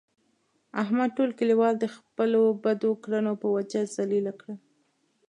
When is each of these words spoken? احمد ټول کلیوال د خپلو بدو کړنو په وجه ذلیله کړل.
احمد 0.81 1.09
ټول 1.17 1.29
کلیوال 1.39 1.73
د 1.79 1.85
خپلو 1.95 2.41
بدو 2.63 2.91
کړنو 3.03 3.33
په 3.41 3.47
وجه 3.55 3.81
ذلیله 3.95 4.33
کړل. 4.39 4.57